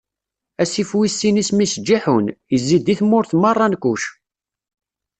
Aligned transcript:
Asif 0.61 0.89
wis 0.97 1.13
sin 1.19 1.41
isem-is 1.41 1.75
Giḥun, 1.87 2.25
izzi-d 2.55 2.87
i 2.93 2.95
tmurt 2.99 3.31
meṛṛa 3.41 3.67
n 3.67 3.79
Kuc. 3.83 4.03